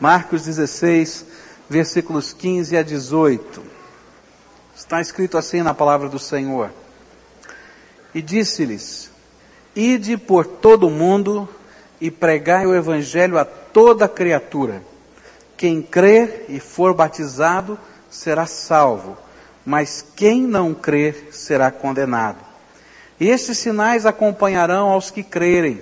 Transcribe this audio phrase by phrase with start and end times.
[0.00, 1.24] Marcos 16,
[1.68, 3.62] versículos 15 a 18.
[4.76, 6.70] Está escrito assim na palavra do Senhor.
[8.14, 9.10] E disse-lhes:
[9.74, 11.48] Ide por todo o mundo
[12.00, 14.82] e pregai o evangelho a toda criatura.
[15.56, 17.78] Quem crer e for batizado
[18.10, 19.16] será salvo,
[19.64, 22.38] mas quem não crer será condenado.
[23.18, 25.80] E estes sinais acompanharão aos que crerem.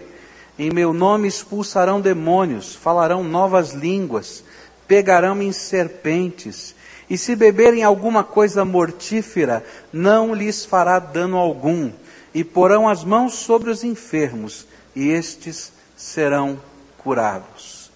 [0.62, 4.45] Em meu nome expulsarão demônios, falarão novas línguas,
[4.86, 6.73] pegarão em serpentes,
[7.10, 11.90] e se beberem alguma coisa mortífera, não lhes fará dano algum,
[12.32, 14.64] e porão as mãos sobre os enfermos,
[14.95, 16.60] e estes serão
[16.96, 17.90] curados.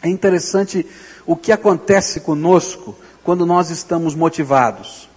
[0.00, 0.86] É interessante
[1.26, 5.08] o que acontece conosco quando nós estamos motivados.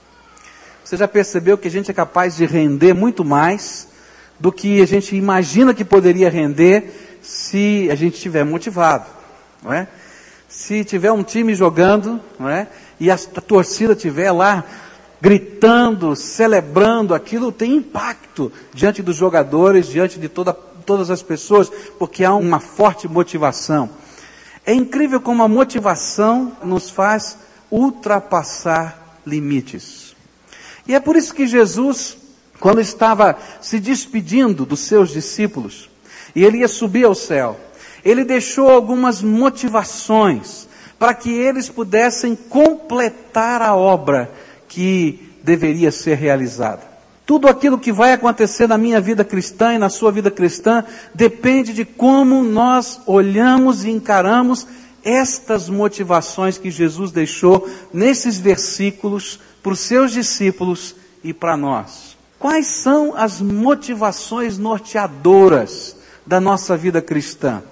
[0.83, 3.89] Você já percebeu que a gente é capaz de render muito mais
[4.39, 9.05] do que a gente imagina que poderia render se a gente estiver motivado,
[9.63, 9.87] não é?
[10.47, 12.67] Se tiver um time jogando, não é?
[12.99, 14.63] E a, torcida estiver lá
[15.21, 22.23] gritando, celebrando, aquilo tem impacto diante dos jogadores, diante de toda, todas as pessoas, porque
[22.23, 23.89] há uma forte motivação.
[24.65, 27.37] É incrível como a motivação nos faz
[27.71, 30.15] ultrapassar limites.
[30.87, 32.17] E é por isso que Jesus,
[32.59, 35.89] quando estava se despedindo dos seus discípulos,
[36.35, 37.59] e ele ia subir ao céu,
[38.03, 44.31] ele deixou algumas motivações para que eles pudessem completar a obra
[44.67, 46.95] que deveria ser realizada.
[47.25, 51.73] Tudo aquilo que vai acontecer na minha vida cristã e na sua vida cristã depende
[51.73, 54.67] de como nós olhamos e encaramos
[55.03, 62.14] estas motivações que Jesus deixou nesses versículos para os seus discípulos e para nós.
[62.45, 67.63] Quais são as motivações norteadoras da nossa vida cristã?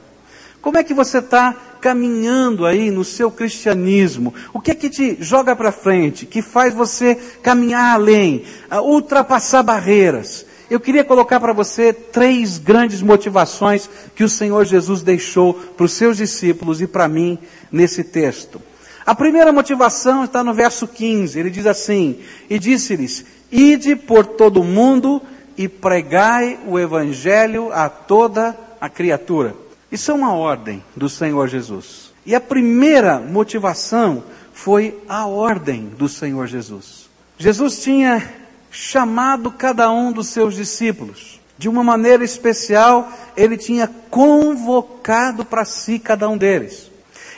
[0.64, 4.34] Como é que você está caminhando aí no seu cristianismo?
[4.52, 7.14] O que é que te joga para frente, que faz você
[7.44, 8.46] caminhar além,
[8.82, 10.44] ultrapassar barreiras?
[10.72, 15.94] Eu queria colocar para você três grandes motivações que o Senhor Jesus deixou para os
[15.94, 17.38] seus discípulos e para mim
[17.72, 18.60] nesse texto.
[19.06, 21.38] A primeira motivação está no verso 15.
[21.38, 22.20] Ele diz assim:
[22.50, 23.24] E disse-lhes:
[23.54, 25.22] Ide por todo o mundo
[25.56, 29.56] e pregai o evangelho a toda a criatura.
[29.92, 32.12] Isso é uma ordem do Senhor Jesus.
[32.26, 37.08] E a primeira motivação foi a ordem do Senhor Jesus.
[37.38, 38.28] Jesus tinha
[38.72, 41.40] chamado cada um dos seus discípulos.
[41.56, 46.90] De uma maneira especial, ele tinha convocado para si cada um deles.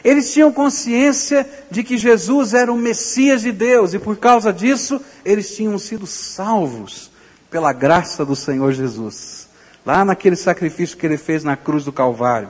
[0.06, 5.02] Eles tinham consciência de que Jesus era o Messias de Deus e por causa disso,
[5.26, 7.12] eles tinham sido salvos
[7.50, 9.46] pela graça do Senhor Jesus
[9.86, 12.50] lá naquele sacrifício que ele fez na cruz do Calvário.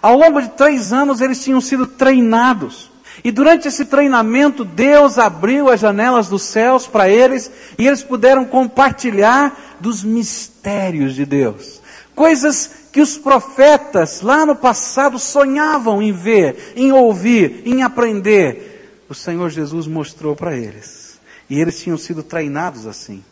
[0.00, 2.90] Ao longo de três anos eles tinham sido treinados.
[3.24, 8.44] E durante esse treinamento, Deus abriu as janelas dos céus para eles e eles puderam
[8.44, 11.80] compartilhar dos mistérios de Deus.
[12.14, 19.04] Coisas que os profetas lá no passado sonhavam em ver, em ouvir, em aprender.
[19.08, 21.20] O Senhor Jesus mostrou para eles.
[21.48, 23.22] E eles tinham sido treinados assim.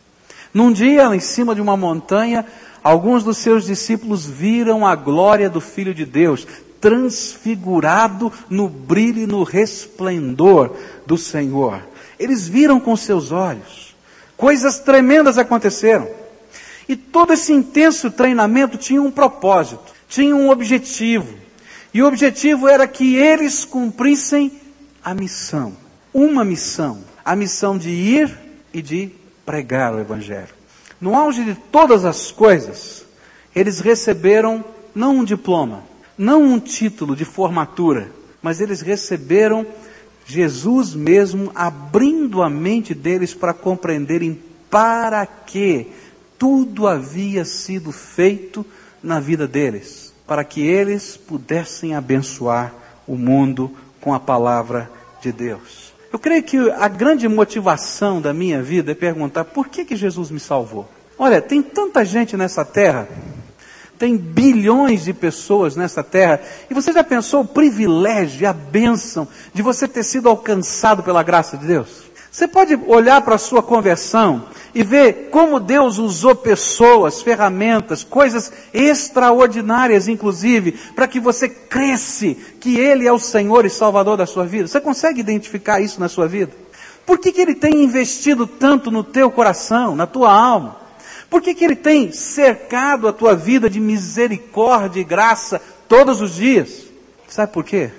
[0.53, 2.45] Num dia, em cima de uma montanha,
[2.81, 6.47] Alguns dos seus discípulos viram a glória do Filho de Deus,
[6.79, 10.73] transfigurado no brilho e no resplendor
[11.05, 11.81] do Senhor.
[12.17, 13.93] Eles viram com seus olhos.
[14.37, 16.07] Coisas tremendas aconteceram.
[16.87, 21.35] E todo esse intenso treinamento tinha um propósito, tinha um objetivo.
[21.93, 24.51] E o objetivo era que eles cumprissem
[25.03, 25.75] a missão.
[26.13, 26.99] Uma missão.
[27.23, 28.37] A missão de ir
[28.73, 29.11] e de
[29.45, 30.55] pregar o Evangelho.
[30.99, 33.05] No auge de todas as coisas,
[33.55, 34.63] eles receberam
[34.95, 35.83] não um diploma,
[36.17, 38.11] não um título de formatura,
[38.41, 39.65] mas eles receberam
[40.25, 45.87] Jesus mesmo abrindo a mente deles para compreenderem para que
[46.37, 48.65] tudo havia sido feito
[49.01, 52.73] na vida deles, para que eles pudessem abençoar
[53.07, 53.71] o mundo
[54.01, 54.89] com a palavra
[55.21, 55.93] de Deus.
[56.11, 60.31] Eu creio que a grande motivação da minha vida é perguntar por que, que Jesus
[60.31, 60.87] me salvou.
[61.17, 63.07] Olha, tem tanta gente nessa terra,
[63.97, 66.39] tem bilhões de pessoas nessa terra,
[66.69, 71.23] e você já pensou o privilégio e a bênção de você ter sido alcançado pela
[71.23, 72.06] graça de Deus?
[72.31, 74.45] Você pode olhar para a sua conversão
[74.75, 82.77] e ver como Deus usou pessoas, ferramentas, coisas extraordinárias, inclusive, para que você cresce que
[82.77, 84.67] Ele é o Senhor e Salvador da sua vida.
[84.67, 86.51] Você consegue identificar isso na sua vida?
[87.05, 90.77] Por que, que Ele tem investido tanto no teu coração, na tua alma?
[91.29, 96.35] Por que, que Ele tem cercado a tua vida de misericórdia e graça todos os
[96.35, 96.83] dias?
[97.27, 97.91] Sabe por quê?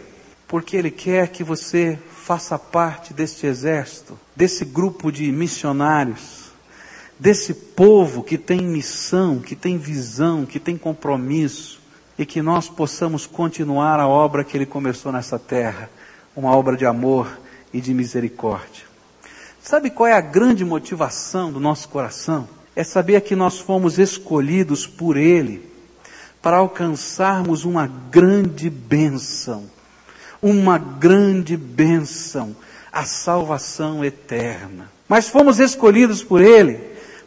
[0.49, 1.99] porque Ele quer que você
[2.29, 6.51] faça parte deste exército, desse grupo de missionários,
[7.19, 11.81] desse povo que tem missão, que tem visão, que tem compromisso,
[12.19, 15.89] e que nós possamos continuar a obra que Ele começou nessa terra,
[16.37, 17.41] uma obra de amor
[17.73, 18.85] e de misericórdia.
[19.63, 22.47] Sabe qual é a grande motivação do nosso coração?
[22.77, 25.67] É saber que nós fomos escolhidos por Ele
[26.43, 29.65] para alcançarmos uma grande bênção,
[30.43, 32.55] uma grande bênção,
[32.93, 34.91] a salvação eterna.
[35.09, 36.79] Mas fomos escolhidos por Ele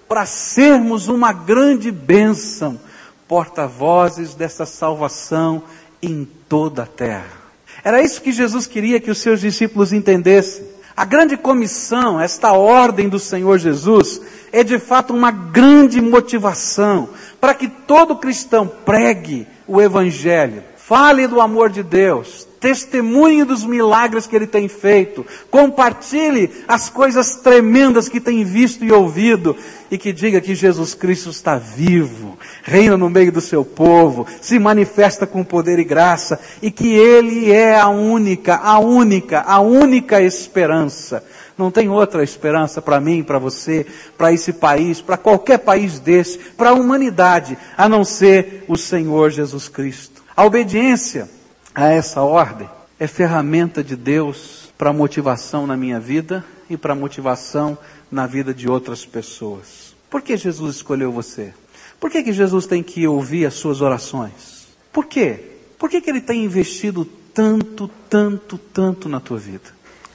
[0.08, 2.80] para sermos uma grande bênção,
[3.28, 5.63] porta-vozes dessa salvação
[6.02, 7.42] em toda a terra.
[7.84, 10.66] Era isso que Jesus queria que os seus discípulos entendessem.
[10.96, 14.22] A grande comissão, esta ordem do Senhor Jesus,
[14.52, 17.10] é de fato uma grande motivação
[17.40, 24.28] para que todo cristão pregue o Evangelho, fale do amor de Deus, testemunhe dos milagres
[24.28, 29.56] que ele tem feito, compartilhe as coisas tremendas que tem visto e ouvido,
[29.89, 34.60] e que diga que Jesus Cristo está vivo, reina no meio do seu povo, se
[34.60, 40.22] manifesta com poder e graça, e que Ele é a única, a única, a única
[40.22, 41.24] esperança.
[41.57, 43.86] Não tem outra esperança para mim, para você,
[44.18, 49.30] para esse país, para qualquer país desse, para a humanidade, a não ser o Senhor
[49.30, 50.21] Jesus Cristo.
[50.42, 51.30] A obediência
[51.76, 52.68] a essa ordem
[53.00, 57.78] é ferramenta de Deus para motivação na minha vida e para motivação
[58.12, 59.96] na vida de outras pessoas.
[60.10, 61.54] Por que Jesus escolheu você?
[62.00, 64.66] Por que, que Jesus tem que ouvir as suas orações?
[64.92, 65.58] Por quê?
[65.78, 69.70] Por que, que ele tem investido tanto, tanto, tanto na tua vida?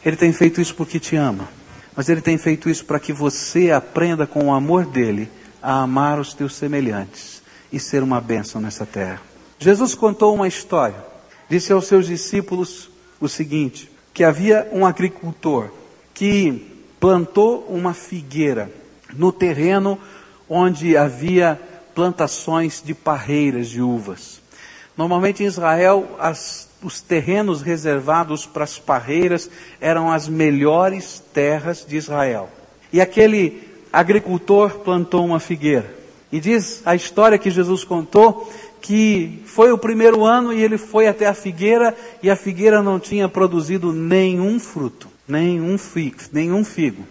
[0.05, 1.49] Ele tem feito isso porque te ama,
[1.95, 5.29] mas ele tem feito isso para que você aprenda com o amor dele
[5.63, 7.41] a amar os teus semelhantes
[7.73, 9.36] e ser uma bênção nessa terra.
[9.59, 11.07] Jesus contou uma história
[11.49, 15.71] disse aos seus discípulos o seguinte: que havia um agricultor
[16.15, 18.71] que plantou uma figueira
[19.15, 19.99] no terreno
[20.49, 21.61] onde havia
[21.95, 24.41] plantações de parreiras de uvas.
[24.97, 29.51] Normalmente em Israel, as, os terrenos reservados para as parreiras
[29.81, 32.49] eram as melhores terras de Israel.
[32.93, 33.63] E aquele
[33.93, 35.95] agricultor plantou uma figueira.
[36.33, 38.51] E diz a história que Jesus contou
[38.81, 43.01] que foi o primeiro ano e ele foi até a figueira e a figueira não
[43.01, 47.05] tinha produzido nenhum fruto, nenhum figo, nenhum figo.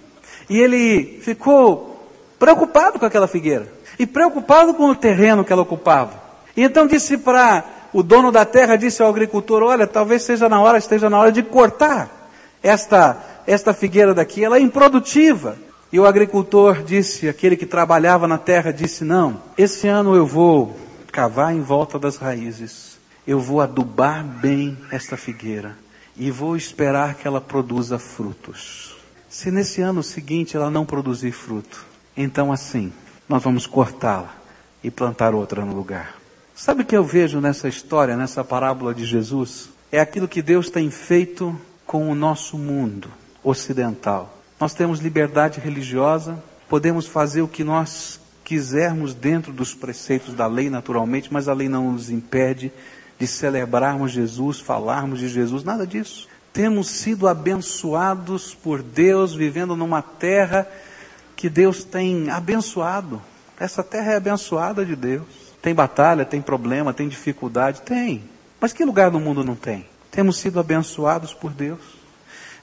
[0.50, 2.10] E ele ficou
[2.40, 3.68] preocupado com aquela figueira
[3.98, 6.24] e preocupado com o terreno que ela ocupava.
[6.56, 10.62] E então disse para o dono da terra, disse ao agricultor, olha, talvez seja na
[10.62, 12.30] hora, esteja na hora de cortar
[12.62, 15.58] esta, esta figueira daqui, ela é improdutiva.
[15.92, 20.76] E o agricultor disse, aquele que trabalhava na terra, disse, não, esse ano eu vou
[21.16, 22.98] cavar em volta das raízes.
[23.26, 25.78] Eu vou adubar bem esta figueira
[26.18, 28.98] e vou esperar que ela produza frutos.
[29.30, 31.86] Se nesse ano seguinte ela não produzir fruto,
[32.18, 32.92] então assim,
[33.30, 34.36] nós vamos cortá-la
[34.84, 36.18] e plantar outra no lugar.
[36.54, 39.70] Sabe o que eu vejo nessa história, nessa parábola de Jesus?
[39.94, 43.08] É aquilo que Deus tem feito com o nosso mundo
[43.42, 44.38] ocidental.
[44.60, 50.70] Nós temos liberdade religiosa, podemos fazer o que nós quisermos dentro dos preceitos da lei,
[50.70, 52.72] naturalmente, mas a lei não nos impede
[53.20, 56.28] de celebrarmos Jesus, falarmos de Jesus, nada disso.
[56.54, 60.68] Temos sido abençoados por Deus, vivendo numa terra
[61.36, 63.20] que Deus tem abençoado.
[63.60, 65.26] Essa terra é abençoada de Deus.
[65.62, 67.82] Tem batalha, tem problema, tem dificuldade?
[67.82, 68.24] Tem.
[68.62, 69.86] Mas que lugar no mundo não tem?
[70.12, 71.80] Temos sido abençoados por Deus.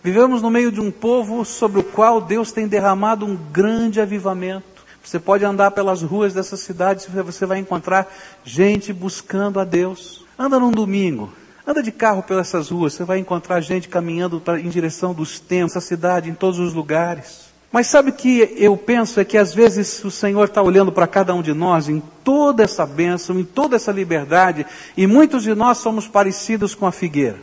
[0.02, 4.71] Vivemos no meio de um povo sobre o qual Deus tem derramado um grande avivamento.
[5.02, 8.10] Você pode andar pelas ruas dessa cidade e você vai encontrar
[8.44, 10.24] gente buscando a Deus.
[10.38, 11.32] Anda num domingo,
[11.66, 15.76] anda de carro pelas ruas, você vai encontrar gente caminhando pra, em direção dos templos,
[15.76, 17.52] essa cidade, em todos os lugares.
[17.70, 21.06] Mas sabe o que eu penso é que às vezes o Senhor está olhando para
[21.06, 24.66] cada um de nós em toda essa bênção, em toda essa liberdade,
[24.96, 27.38] e muitos de nós somos parecidos com a figueira,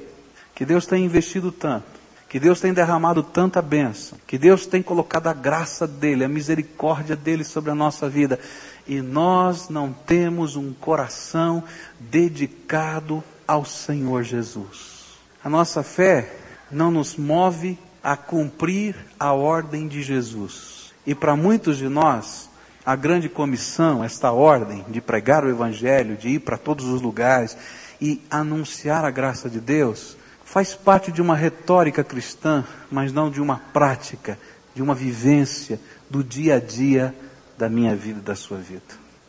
[0.55, 1.99] que Deus tem investido tanto
[2.29, 7.15] que Deus tem derramado tanta bênção, que Deus tem colocado a graça dele, a misericórdia
[7.15, 8.39] dele sobre a nossa vida,
[8.88, 11.63] e nós não temos um coração
[12.00, 15.17] dedicado ao Senhor Jesus.
[15.43, 16.31] A nossa fé
[16.69, 20.93] não nos move a cumprir a ordem de Jesus.
[21.07, 22.48] E para muitos de nós,
[22.86, 27.57] a grande comissão, esta ordem de pregar o Evangelho, de ir para todos os lugares
[28.00, 30.15] e anunciar a graça de Deus,
[30.50, 34.38] faz parte de uma retórica cristã, mas não de uma prática,
[34.74, 35.79] de uma vivência
[36.10, 37.13] do dia a dia
[37.56, 38.82] da minha vida e da sua vida.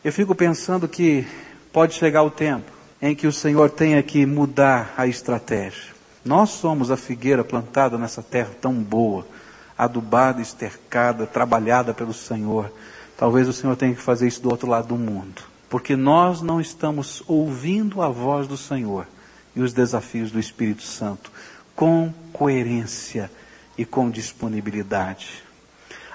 [0.03, 1.27] Eu fico pensando que
[1.71, 5.93] pode chegar o tempo em que o Senhor tenha que mudar a estratégia.
[6.25, 9.23] Nós somos a figueira plantada nessa terra tão boa,
[9.77, 12.73] adubada, estercada, trabalhada pelo Senhor.
[13.15, 16.59] Talvez o Senhor tenha que fazer isso do outro lado do mundo, porque nós não
[16.59, 19.05] estamos ouvindo a voz do Senhor
[19.55, 21.31] e os desafios do Espírito Santo
[21.75, 23.31] com coerência
[23.77, 25.43] e com disponibilidade.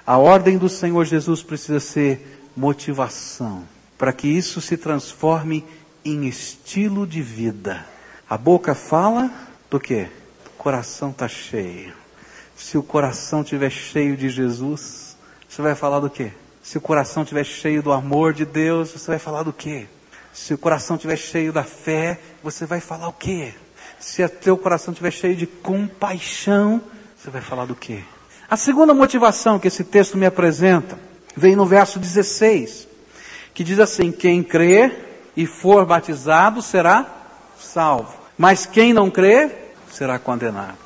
[0.06, 3.64] A ordem do Senhor Jesus precisa ser motivação,
[3.98, 5.64] para que isso se transforme
[6.04, 7.84] em estilo de vida.
[8.28, 9.30] A boca fala
[9.68, 10.06] do que?
[10.46, 11.92] O coração está cheio.
[12.56, 15.16] Se o coração estiver cheio de Jesus,
[15.48, 16.32] você vai falar do quê?
[16.62, 19.86] Se o coração estiver cheio do amor de Deus, você vai falar do quê?
[20.36, 23.54] Se o coração estiver cheio da fé, você vai falar o quê?
[23.98, 26.78] Se o teu coração estiver cheio de compaixão,
[27.16, 28.04] você vai falar do quê?
[28.48, 30.98] A segunda motivação que esse texto me apresenta
[31.34, 32.86] vem no verso 16,
[33.54, 34.92] que diz assim: Quem crê
[35.34, 37.06] e for batizado será
[37.58, 39.50] salvo, mas quem não crê
[39.90, 40.76] será condenado.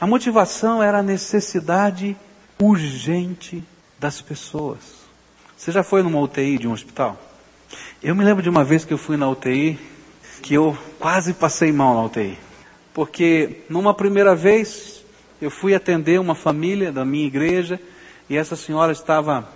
[0.00, 2.16] A motivação era a necessidade
[2.56, 3.64] urgente
[3.98, 4.78] das pessoas.
[5.56, 7.31] Você já foi numa UTI de um hospital?
[8.04, 9.78] Eu me lembro de uma vez que eu fui na UTI,
[10.42, 12.36] que eu quase passei mal na UTI.
[12.92, 15.04] Porque numa primeira vez
[15.40, 17.78] eu fui atender uma família da minha igreja
[18.28, 19.48] e essa senhora estava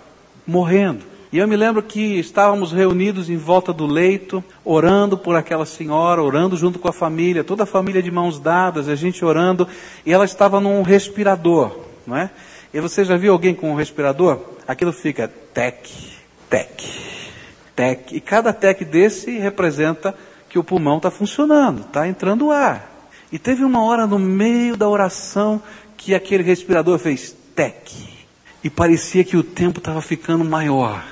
[0.45, 1.03] morrendo.
[1.29, 6.23] E eu me lembro que estávamos reunidos em volta do leito, orando por aquela senhora,
[6.23, 9.67] orando junto com a família, toda a família de mãos dadas, a gente orando,
[10.05, 12.29] e ela estava num respirador, não é?
[12.73, 14.39] E você já viu alguém com um respirador?
[14.65, 15.89] Aquilo fica tec,
[16.49, 17.06] tec,
[17.77, 20.15] tec, e cada tec desse representa
[20.49, 22.91] que o pulmão está funcionando, está entrando ar.
[23.31, 25.61] E teve uma hora no meio da oração
[25.95, 27.91] que aquele respirador fez tec.
[28.63, 31.05] E parecia que o tempo estava ficando maior.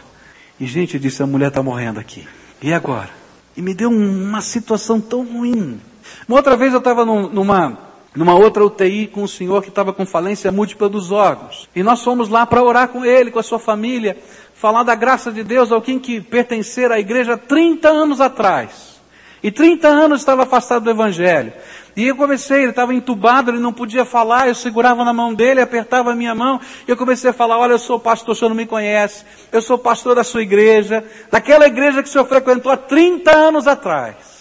[0.59, 2.27] E gente, eu disse, a mulher está morrendo aqui.
[2.61, 3.09] E agora?
[3.55, 5.79] E me deu uma situação tão ruim.
[6.27, 7.77] Uma outra vez eu estava numa,
[8.15, 11.69] numa outra UTI com um senhor que estava com falência múltipla dos órgãos.
[11.75, 14.17] E nós fomos lá para orar com ele, com a sua família,
[14.53, 18.95] falar da graça de Deus, alguém que pertencer à igreja 30 anos atrás.
[19.43, 21.53] E 30 anos estava afastado do Evangelho.
[21.95, 25.61] E eu comecei, ele estava entubado, ele não podia falar, eu segurava na mão dele,
[25.61, 28.49] apertava a minha mão, e eu comecei a falar, olha, eu sou pastor, o senhor
[28.49, 32.71] não me conhece, eu sou pastor da sua igreja, daquela igreja que o senhor frequentou
[32.71, 34.34] há 30 anos atrás.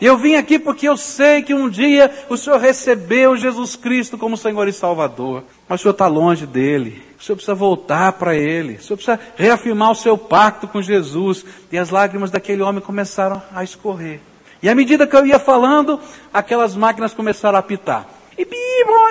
[0.00, 4.16] E eu vim aqui porque eu sei que um dia o Senhor recebeu Jesus Cristo
[4.16, 5.42] como Senhor e Salvador.
[5.68, 7.02] Mas o Senhor está longe dele.
[7.18, 8.74] O Senhor precisa voltar para ele.
[8.74, 11.44] O Senhor precisa reafirmar o seu pacto com Jesus.
[11.72, 14.20] E as lágrimas daquele homem começaram a escorrer.
[14.62, 16.00] E à medida que eu ia falando,
[16.32, 18.06] aquelas máquinas começaram a apitar.
[18.36, 18.46] E,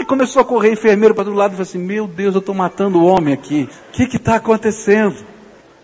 [0.06, 3.00] começou a correr enfermeiro para todo lado e falou assim: Meu Deus, eu estou matando
[3.00, 3.68] o homem aqui.
[3.90, 5.18] O que está acontecendo?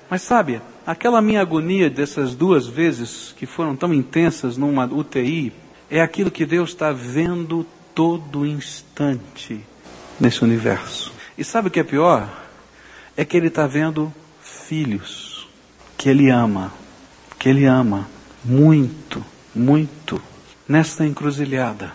[0.09, 5.53] Mas sabe, aquela minha agonia dessas duas vezes que foram tão intensas numa UTI,
[5.89, 9.61] é aquilo que Deus está vendo todo instante
[10.19, 11.13] nesse universo.
[11.37, 12.29] E sabe o que é pior?
[13.15, 15.47] É que Ele está vendo filhos
[15.97, 16.73] que Ele ama,
[17.39, 18.07] que Ele ama
[18.43, 19.23] muito
[19.55, 20.21] muito
[20.67, 21.93] nesta encruzilhada.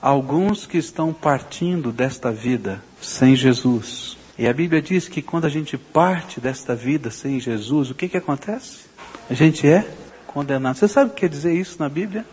[0.00, 4.16] Alguns que estão partindo desta vida sem Jesus.
[4.38, 8.08] E a Bíblia diz que quando a gente parte desta vida sem Jesus, o que
[8.08, 8.82] que acontece?
[9.28, 9.84] A gente é
[10.28, 10.76] condenado.
[10.76, 12.24] Você sabe o que quer dizer isso na Bíblia?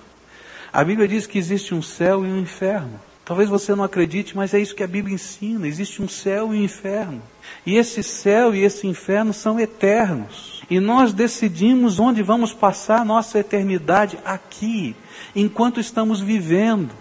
[0.71, 2.99] A Bíblia diz que existe um céu e um inferno.
[3.25, 5.67] Talvez você não acredite, mas é isso que a Bíblia ensina.
[5.67, 7.23] Existe um céu e um inferno.
[7.65, 10.61] E esse céu e esse inferno são eternos.
[10.69, 14.95] E nós decidimos onde vamos passar a nossa eternidade aqui,
[15.35, 16.91] enquanto estamos vivendo.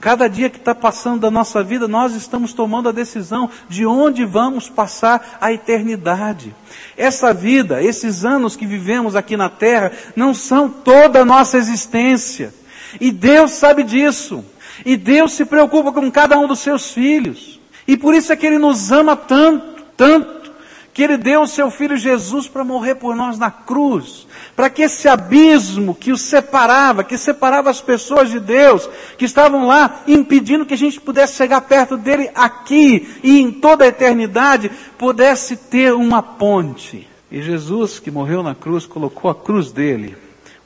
[0.00, 4.24] Cada dia que está passando da nossa vida, nós estamos tomando a decisão de onde
[4.24, 6.54] vamos passar a eternidade.
[6.96, 12.54] Essa vida, esses anos que vivemos aqui na terra, não são toda a nossa existência.
[13.00, 14.44] E Deus sabe disso.
[14.86, 17.58] E Deus se preocupa com cada um dos seus filhos.
[17.86, 20.52] E por isso é que Ele nos ama tanto, tanto
[20.94, 24.27] que Ele deu o seu Filho Jesus para morrer por nós na cruz,
[24.58, 29.68] para que esse abismo que os separava, que separava as pessoas de Deus, que estavam
[29.68, 34.68] lá impedindo que a gente pudesse chegar perto dele aqui e em toda a eternidade,
[34.98, 37.06] pudesse ter uma ponte.
[37.30, 40.16] E Jesus, que morreu na cruz, colocou a cruz dele,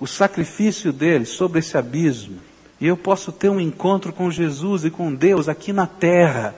[0.01, 2.39] o sacrifício dele sobre esse abismo.
[2.81, 6.55] E eu posso ter um encontro com Jesus e com Deus aqui na terra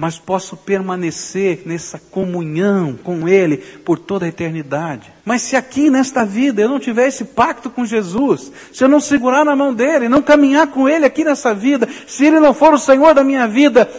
[0.00, 5.12] mas posso permanecer nessa comunhão com Ele por toda a eternidade.
[5.26, 8.98] Mas se aqui nesta vida eu não tiver esse pacto com Jesus, se eu não
[8.98, 12.72] segurar na mão dele, não caminhar com Ele aqui nessa vida, se Ele não for
[12.72, 13.90] o Senhor da minha vida,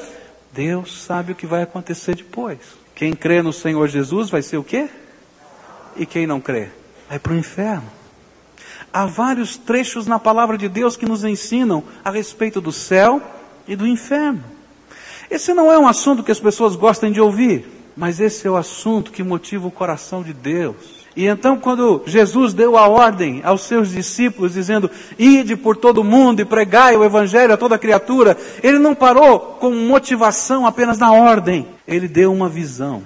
[0.52, 2.58] Deus sabe o que vai acontecer depois.
[2.96, 4.90] Quem crê no Senhor Jesus vai ser o quê?
[5.96, 6.70] E quem não crê?
[7.08, 7.86] Vai para o inferno.
[8.92, 13.22] Há vários trechos na palavra de Deus que nos ensinam a respeito do céu
[13.68, 14.61] e do inferno.
[15.32, 18.58] Esse não é um assunto que as pessoas gostam de ouvir, mas esse é o
[18.58, 20.76] assunto que motiva o coração de Deus.
[21.16, 26.42] E então, quando Jesus deu a ordem aos seus discípulos, dizendo, ide por todo mundo
[26.42, 31.66] e pregai o evangelho a toda criatura, ele não parou com motivação apenas na ordem.
[31.88, 33.02] Ele deu uma visão.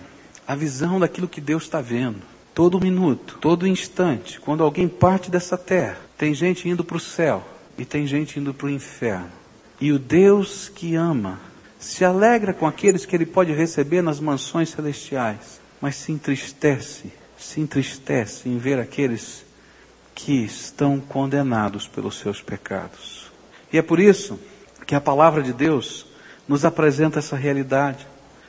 [0.47, 2.21] A visão daquilo que Deus está vendo.
[2.55, 7.43] Todo minuto, todo instante, quando alguém parte dessa terra, tem gente indo para o céu
[7.77, 9.29] e tem gente indo para o inferno.
[9.79, 11.39] E o Deus que ama
[11.79, 17.61] se alegra com aqueles que ele pode receber nas mansões celestiais, mas se entristece se
[17.61, 19.45] entristece em ver aqueles
[20.13, 23.31] que estão condenados pelos seus pecados.
[23.71, 24.39] E é por isso
[24.85, 26.05] que a palavra de Deus
[26.47, 28.07] nos apresenta essa realidade,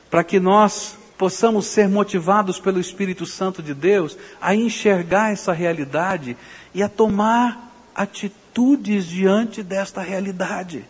[0.09, 6.37] para que nós possamos ser motivados pelo Espírito Santo de Deus a enxergar essa realidade
[6.73, 10.85] e a tomar atitudes diante desta realidade.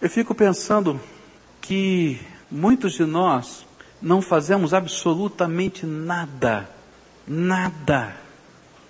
[0.00, 1.00] Eu fico pensando
[1.62, 3.64] que muitos de nós
[4.02, 6.68] não fazemos absolutamente nada
[7.26, 8.14] nada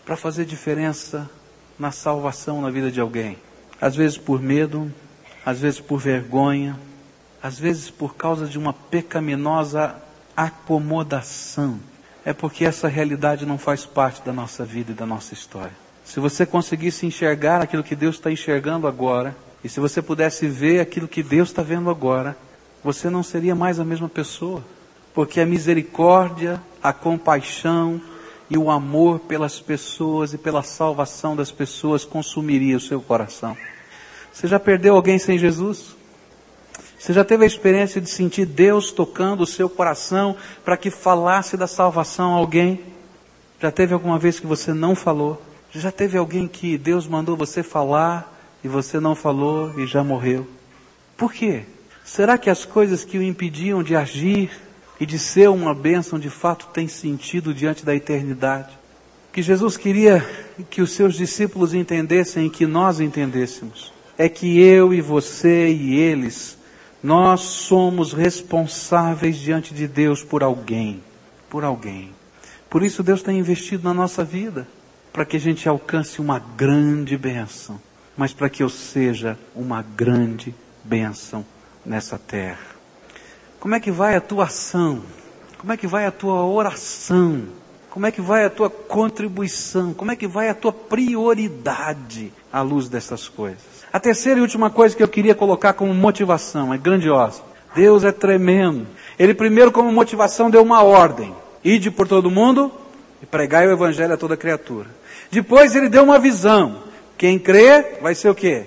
[0.04, 1.30] para fazer diferença
[1.78, 3.38] na salvação na vida de alguém.
[3.80, 4.92] Às vezes por medo,
[5.44, 6.78] às vezes por vergonha,
[7.42, 9.96] às vezes por causa de uma pecaminosa
[10.36, 11.78] acomodação.
[12.24, 15.72] É porque essa realidade não faz parte da nossa vida e da nossa história.
[16.04, 20.80] Se você conseguisse enxergar aquilo que Deus está enxergando agora, e se você pudesse ver
[20.80, 22.36] aquilo que Deus está vendo agora,
[22.82, 24.64] você não seria mais a mesma pessoa.
[25.14, 28.00] Porque a misericórdia, a compaixão,
[28.52, 33.56] e o amor pelas pessoas e pela salvação das pessoas consumiria o seu coração.
[34.30, 35.96] Você já perdeu alguém sem Jesus?
[36.98, 41.56] Você já teve a experiência de sentir Deus tocando o seu coração para que falasse
[41.56, 42.80] da salvação a alguém?
[43.58, 45.40] Já teve alguma vez que você não falou?
[45.70, 48.30] Já teve alguém que Deus mandou você falar
[48.62, 50.46] e você não falou e já morreu?
[51.16, 51.64] Por quê?
[52.04, 54.50] Será que as coisas que o impediam de agir
[55.02, 58.79] e de ser uma bênção de fato tem sentido diante da eternidade.
[59.33, 60.24] Que Jesus queria
[60.70, 63.92] que os seus discípulos entendessem e que nós entendêssemos.
[64.16, 66.57] É que eu e você e eles,
[67.03, 71.03] nós somos responsáveis diante de Deus por alguém.
[71.50, 72.11] Por alguém.
[72.70, 74.68] Por isso Deus tem investido na nossa vida.
[75.12, 77.81] Para que a gente alcance uma grande bênção.
[78.16, 81.44] Mas para que eu seja uma grande bênção
[81.85, 82.73] nessa terra.
[83.61, 85.03] Como é que vai a tua ação?
[85.59, 87.45] Como é que vai a tua oração?
[87.88, 89.92] Como é que vai a tua contribuição?
[89.92, 93.61] Como é que vai a tua prioridade à luz dessas coisas?
[93.92, 97.42] A terceira e última coisa que eu queria colocar como motivação é grandiosa.
[97.75, 98.87] Deus é tremendo.
[99.18, 101.35] Ele primeiro como motivação deu uma ordem.
[101.62, 102.73] Ide por todo mundo
[103.23, 104.88] e pregai o evangelho a toda criatura.
[105.31, 106.83] Depois ele deu uma visão.
[107.16, 108.64] Quem crê vai ser o quê?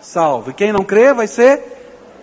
[0.00, 0.50] Salvo.
[0.50, 1.75] E quem não crê vai ser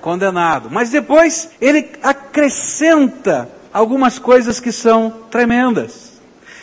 [0.03, 0.69] condenado.
[0.69, 6.21] Mas depois ele acrescenta algumas coisas que são tremendas.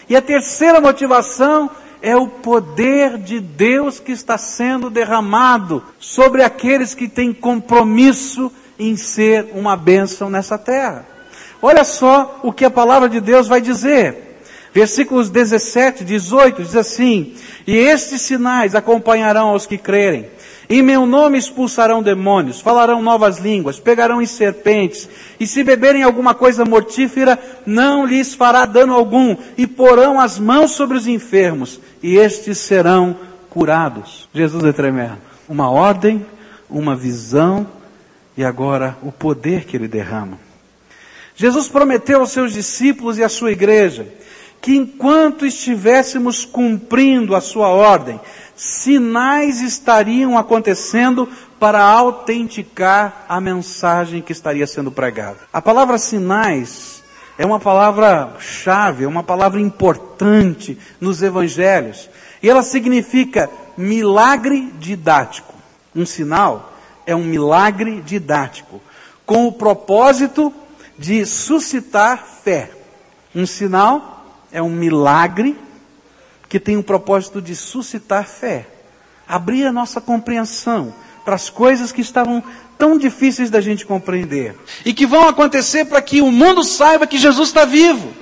[0.08, 1.70] E a terceira motivação
[2.02, 8.94] é o poder de Deus que está sendo derramado sobre aqueles que têm compromisso em
[8.96, 11.06] ser uma bênção nessa terra.
[11.62, 14.42] Olha só o que a palavra de Deus vai dizer.
[14.72, 17.34] Versículos 17, 18 diz assim:
[17.66, 20.28] E estes sinais acompanharão aos que crerem.
[20.72, 25.08] Em meu nome expulsarão demônios, falarão novas línguas, pegarão em serpentes,
[25.40, 30.70] e se beberem alguma coisa mortífera, não lhes fará dano algum, e porão as mãos
[30.70, 33.16] sobre os enfermos, e estes serão
[33.50, 34.28] curados.
[34.32, 35.18] Jesus é tremendo.
[35.48, 36.24] Uma ordem,
[36.70, 37.66] uma visão,
[38.36, 40.38] e agora o poder que ele derrama.
[41.34, 44.06] Jesus prometeu aos seus discípulos e à sua igreja
[44.60, 48.20] que enquanto estivéssemos cumprindo a sua ordem,
[48.60, 51.26] sinais estariam acontecendo
[51.58, 55.38] para autenticar a mensagem que estaria sendo pregada.
[55.50, 57.02] A palavra sinais
[57.38, 62.10] é uma palavra chave, é uma palavra importante nos evangelhos.
[62.42, 65.54] E ela significa milagre didático.
[65.96, 66.74] Um sinal
[67.06, 68.78] é um milagre didático,
[69.24, 70.52] com o propósito
[70.98, 72.70] de suscitar fé.
[73.34, 75.56] Um sinal é um milagre
[76.50, 78.66] que tem o propósito de suscitar fé,
[79.26, 80.92] abrir a nossa compreensão
[81.24, 82.42] para as coisas que estavam
[82.76, 87.18] tão difíceis da gente compreender e que vão acontecer para que o mundo saiba que
[87.18, 88.12] Jesus está vivo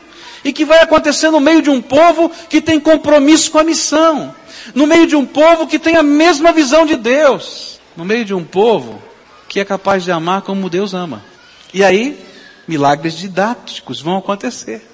[0.45, 4.35] e que vai acontecer no meio de um povo que tem compromisso com a missão,
[4.75, 8.35] no meio de um povo que tem a mesma visão de Deus, no meio de
[8.35, 9.03] um povo
[9.49, 11.25] que é capaz de amar como Deus ama.
[11.73, 12.23] E aí,
[12.67, 14.87] milagres didáticos vão acontecer.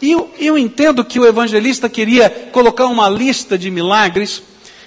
[0.00, 4.42] E eu, eu entendo que o evangelista queria colocar uma lista de milagres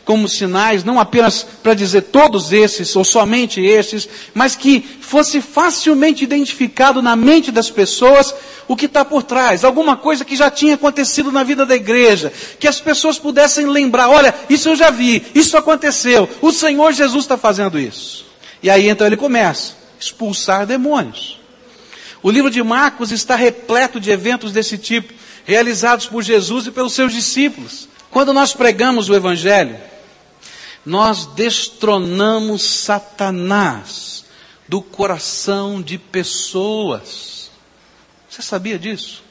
[0.06, 6.24] como sinais, não apenas para dizer todos esses ou somente esses, mas que fosse facilmente
[6.24, 8.34] identificado na mente das pessoas
[8.68, 12.32] o que está por trás, alguma coisa que já tinha acontecido na vida da igreja,
[12.60, 17.24] que as pessoas pudessem lembrar, olha, isso eu já vi, isso aconteceu, o Senhor Jesus
[17.24, 18.26] está fazendo isso.
[18.62, 21.43] E aí então ele começa, expulsar demônios.
[22.24, 26.94] O livro de Marcos está repleto de eventos desse tipo, realizados por Jesus e pelos
[26.94, 27.90] seus discípulos.
[28.10, 29.78] Quando nós pregamos o Evangelho,
[30.86, 34.24] nós destronamos Satanás
[34.70, 37.52] do coração de pessoas.
[38.30, 39.22] Você sabia disso?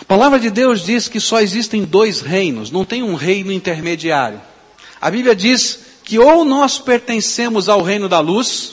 [0.00, 4.40] A palavra de Deus diz que só existem dois reinos, não tem um reino intermediário.
[5.00, 8.72] A Bíblia diz que ou nós pertencemos ao reino da luz,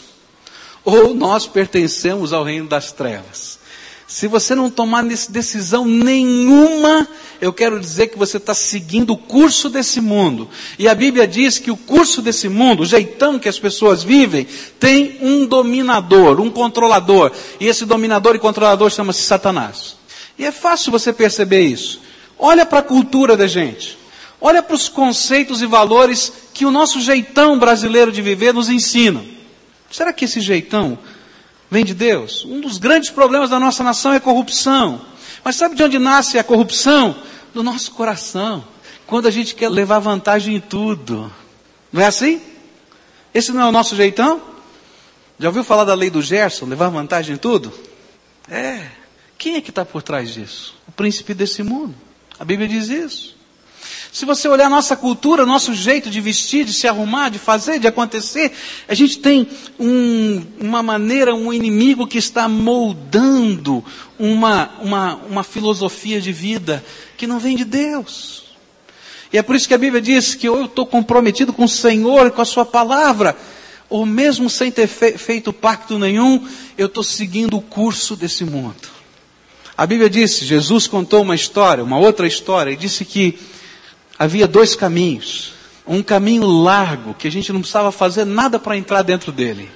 [0.88, 3.60] ou nós pertencemos ao reino das trevas.
[4.08, 7.06] Se você não tomar decisão nenhuma,
[7.42, 10.48] eu quero dizer que você está seguindo o curso desse mundo.
[10.80, 14.48] E a Bíblia diz que o curso desse mundo, o jeitão que as pessoas vivem,
[14.80, 17.34] tem um dominador, um controlador.
[17.60, 19.98] E esse dominador e controlador chama-se Satanás.
[20.40, 22.00] E é fácil você perceber isso.
[22.40, 23.98] Olha para a cultura da gente.
[24.40, 29.36] Olha para os conceitos e valores que o nosso jeitão brasileiro de viver nos ensina.
[29.92, 30.98] Será que esse jeitão
[31.70, 32.46] vem de Deus?
[32.46, 35.02] Um dos grandes problemas da nossa nação é corrupção.
[35.44, 37.16] Mas sabe de onde nasce a corrupção?
[37.54, 38.66] Do nosso coração.
[39.06, 41.32] Quando a gente quer levar vantagem em tudo.
[41.92, 42.42] Não é assim?
[43.34, 44.42] Esse não é o nosso jeitão?
[45.40, 47.72] Já ouviu falar da lei do Gerson, levar vantagem em tudo?
[48.50, 48.90] É.
[49.38, 50.76] Quem é que está por trás disso?
[50.88, 51.96] O príncipe desse mundo.
[52.40, 53.37] A Bíblia diz isso.
[54.18, 57.86] Se você olhar nossa cultura, nosso jeito de vestir, de se arrumar, de fazer, de
[57.86, 58.52] acontecer,
[58.88, 59.48] a gente tem
[59.80, 63.86] um, uma maneira, um inimigo que está moldando
[64.18, 66.84] uma, uma, uma filosofia de vida
[67.16, 68.46] que não vem de Deus.
[69.32, 72.26] E é por isso que a Bíblia diz que eu estou comprometido com o Senhor
[72.26, 73.38] e com a Sua palavra,
[73.88, 76.44] ou mesmo sem ter fe feito pacto nenhum,
[76.76, 78.98] eu estou seguindo o curso desse mundo.
[79.78, 83.38] A Bíblia diz, Jesus contou uma história, uma outra história, e disse que
[84.18, 85.54] havia dois caminhos.
[85.86, 89.72] Um caminho largo, que a gente não precisava fazer nada para entrar dentro dele.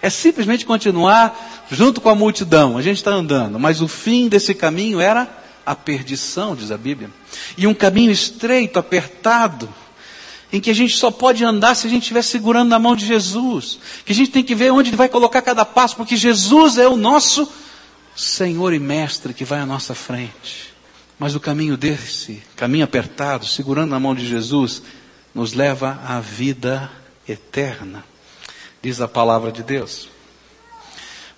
[0.00, 2.76] É simplesmente continuar junto com a multidão.
[2.76, 5.28] A gente está andando, mas o fim desse caminho era
[5.64, 7.10] a perdição, diz a Bíblia.
[7.56, 9.68] E um caminho estreito, apertado,
[10.52, 13.06] em que a gente só pode andar se a gente estiver segurando na mão de
[13.06, 13.78] Jesus.
[14.04, 16.88] Que a gente tem que ver onde ele vai colocar cada passo, porque Jesus é
[16.88, 17.50] o nosso
[18.16, 20.71] Senhor e Mestre que vai à nossa frente.
[21.22, 24.82] Mas o caminho desse, caminho apertado, segurando na mão de Jesus,
[25.32, 26.90] nos leva à vida
[27.28, 28.04] eterna,
[28.82, 30.08] diz a palavra de Deus.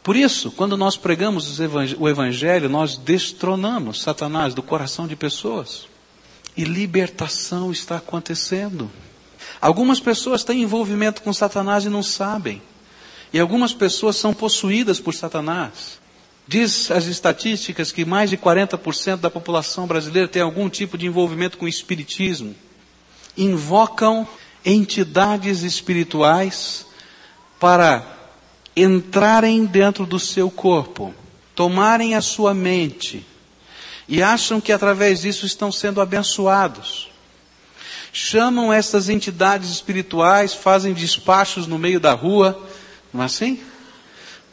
[0.03, 1.61] Por isso, quando nós pregamos
[1.99, 5.87] o Evangelho, nós destronamos Satanás do coração de pessoas.
[6.57, 8.91] E libertação está acontecendo.
[9.61, 12.63] Algumas pessoas têm envolvimento com Satanás e não sabem.
[13.35, 16.03] E algumas pessoas são possuídas por Satanás.
[16.47, 21.57] Diz as estatísticas que mais de 40% da população brasileira tem algum tipo de envolvimento
[21.57, 22.55] com o espiritismo.
[23.37, 24.29] Invocam
[24.65, 26.87] entidades espirituais
[27.59, 28.05] para
[28.77, 31.15] entrarem dentro do seu corpo,
[31.55, 33.25] tomarem a sua mente
[34.07, 37.11] e acham que através disso estão sendo abençoados.
[38.13, 42.61] Chamam essas entidades espirituais, fazem despachos no meio da rua,
[43.13, 43.61] não é assim?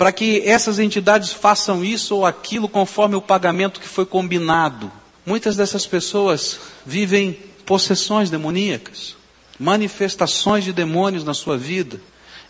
[0.01, 4.91] Para que essas entidades façam isso ou aquilo conforme o pagamento que foi combinado.
[5.23, 7.33] Muitas dessas pessoas vivem
[7.67, 9.15] possessões demoníacas,
[9.59, 12.01] manifestações de demônios na sua vida,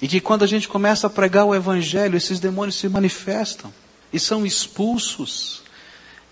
[0.01, 3.73] e que quando a gente começa a pregar o Evangelho, esses demônios se manifestam
[4.13, 5.61] e são expulsos,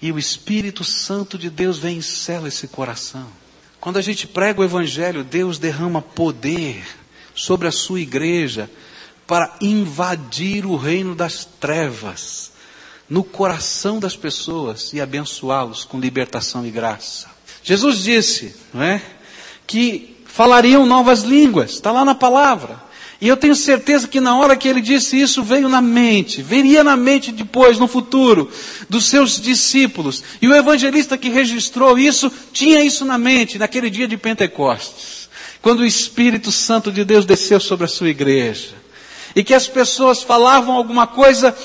[0.02, 3.28] e o Espírito Santo de Deus vem e sela esse coração.
[3.82, 6.82] Quando a gente prega o Evangelho, Deus derrama poder
[7.36, 8.70] sobre a sua igreja,
[9.30, 12.52] para invadir o reino das trevas
[13.08, 17.28] no coração das pessoas e abençoá-los com libertação e graça.
[17.62, 19.00] Jesus disse, não é,
[19.68, 22.82] que falariam novas línguas, está lá na palavra.
[23.22, 26.84] E eu tenho certeza que na hora que ele disse isso, veio na mente, viria
[26.84, 28.50] na mente depois, no futuro,
[28.90, 30.24] dos seus discípulos.
[30.42, 35.30] E o evangelista que registrou isso, tinha isso na mente, naquele dia de Pentecostes,
[35.62, 38.80] quando o Espírito Santo de Deus desceu sobre a sua igreja
[39.36, 41.56] e que as pessoas falavam alguma coisa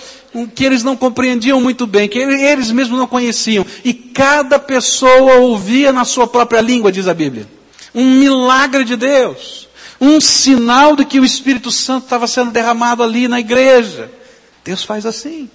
[0.54, 5.92] que eles não compreendiam muito bem, que eles mesmos não conheciam, e cada pessoa ouvia
[5.92, 7.46] na sua própria língua, diz a Bíblia.
[7.94, 9.68] Um milagre de Deus,
[10.00, 14.10] um sinal de que o Espírito Santo estava sendo derramado ali na igreja.
[14.64, 15.48] Deus faz assim.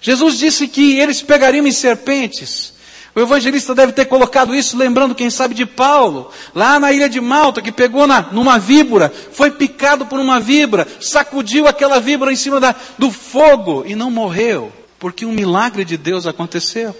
[0.00, 2.72] Jesus disse que eles pegariam em serpentes,
[3.14, 7.20] O evangelista deve ter colocado isso, lembrando, quem sabe, de Paulo, lá na ilha de
[7.20, 12.36] Malta, que pegou na, numa víbora, foi picado por uma víbora, sacudiu aquela víbora em
[12.36, 16.94] cima da, do fogo e não morreu, porque um milagre de Deus aconteceu.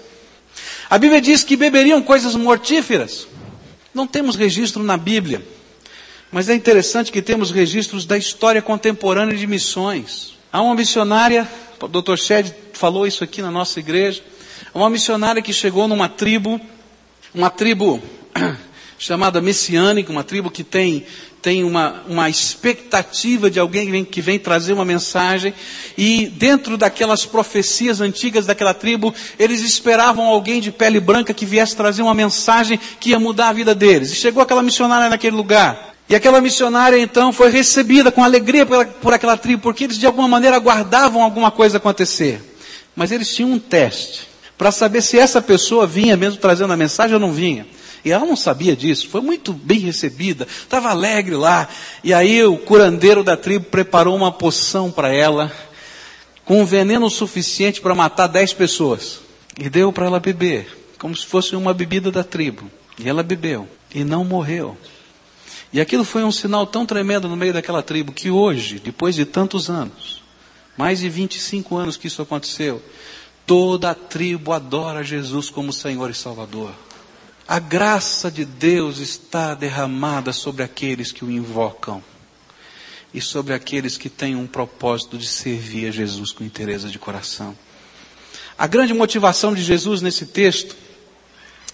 [0.89, 3.25] A Bíblia diz que beberiam coisas mortíferas.
[3.93, 5.45] Não temos registro na Bíblia,
[6.29, 10.37] mas é interessante que temos registros da história contemporânea de missões.
[10.51, 11.47] Há uma missionária,
[11.79, 12.17] o Dr.
[12.17, 14.21] Shed falou isso aqui na nossa igreja,
[14.73, 16.59] uma missionária que chegou numa tribo,
[17.33, 18.01] uma tribo
[18.97, 21.05] chamada messiânica, uma tribo que tem,
[21.41, 25.53] tem uma, uma expectativa de alguém que vem, que vem trazer uma mensagem,
[25.97, 31.75] e dentro daquelas profecias antigas daquela tribo, eles esperavam alguém de pele branca que viesse
[31.75, 34.11] trazer uma mensagem que ia mudar a vida deles.
[34.11, 35.91] E chegou aquela missionária naquele lugar.
[36.07, 40.05] E aquela missionária então foi recebida com alegria por, por aquela tribo, porque eles de
[40.05, 42.41] alguma maneira aguardavam alguma coisa acontecer.
[42.95, 44.30] Mas eles tinham um teste
[44.61, 47.65] para saber se essa pessoa vinha mesmo trazendo a mensagem ou não vinha.
[48.05, 51.67] E ela não sabia disso, foi muito bem recebida, estava alegre lá.
[52.03, 55.51] E aí o curandeiro da tribo preparou uma poção para ela,
[56.45, 59.21] com um veneno suficiente para matar dez pessoas.
[59.57, 60.67] E deu para ela beber,
[60.99, 62.69] como se fosse uma bebida da tribo.
[62.99, 64.77] E ela bebeu, e não morreu.
[65.73, 69.25] E aquilo foi um sinal tão tremendo no meio daquela tribo, que hoje, depois de
[69.25, 70.21] tantos anos,
[70.77, 72.79] mais de 25 anos que isso aconteceu,
[73.45, 76.71] Toda a tribo adora Jesus como Senhor e Salvador.
[77.47, 82.01] A graça de Deus está derramada sobre aqueles que o invocam
[83.13, 87.57] e sobre aqueles que têm um propósito de servir a Jesus com interesse de coração.
[88.57, 90.75] A grande motivação de Jesus nesse texto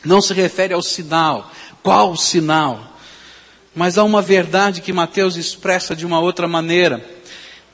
[0.04, 1.52] não se refere ao sinal,
[1.84, 2.98] qual o sinal,
[3.76, 7.06] mas a uma verdade que Mateus expressa de uma outra maneira.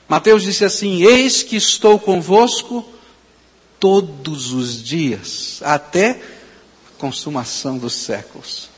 [0.10, 2.86] Mateus disse assim: Eis que estou convosco
[3.84, 6.18] todos os dias, até
[6.98, 8.70] consumação dos séculos.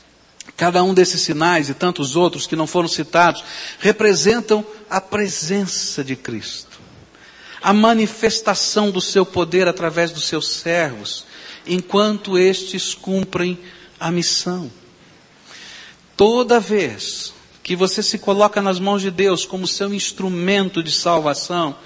[0.56, 3.44] Cada um desses sinais e tantos outros que não foram citados
[3.78, 6.80] representam a presença de Cristo,
[7.62, 11.24] a manifestação do seu poder através dos seus servos,
[11.64, 13.60] enquanto estes cumprem
[14.00, 14.68] a missão.
[16.16, 21.76] Toda vez que você se coloca nas mãos de Deus como seu instrumento de salvação,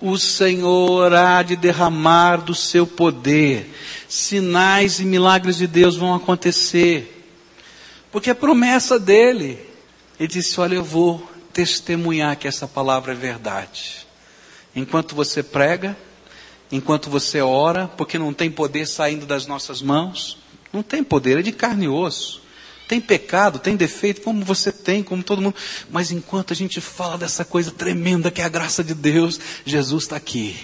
[0.00, 3.74] o Senhor há de derramar do seu poder.
[4.08, 7.26] Sinais e milagres de Deus vão acontecer.
[8.10, 9.58] Porque é promessa dele.
[10.18, 14.06] Ele disse: Olha, eu vou testemunhar que essa palavra é verdade.
[14.74, 15.96] Enquanto você prega,
[16.70, 20.38] enquanto você ora, porque não tem poder saindo das nossas mãos,
[20.72, 22.42] não tem poder, é de carne e osso.
[22.88, 25.54] Tem pecado, tem defeito, como você tem, como todo mundo.
[25.90, 30.04] Mas enquanto a gente fala dessa coisa tremenda que é a graça de Deus, Jesus
[30.04, 30.56] está aqui.